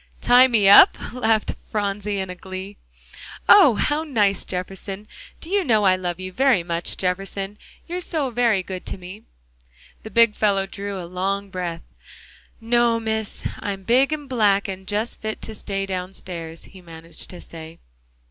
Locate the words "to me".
8.87-9.21